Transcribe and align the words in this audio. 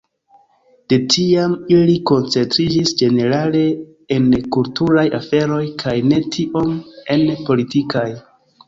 De 0.93 0.97
tiam 1.15 1.53
ili 1.75 1.97
koncentriĝis 2.11 2.95
ĝenerale 3.03 3.63
en 4.17 4.27
kulturaj 4.57 5.07
aferoj 5.23 5.65
kaj 5.85 5.99
ne 6.11 6.23
tiom 6.39 6.75
en 7.17 7.27
politikaj. 7.47 8.11